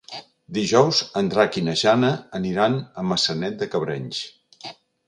[0.57, 2.11] Dijous en Drac i na Jana
[2.41, 4.27] aniran a Maçanet de Cabrenys.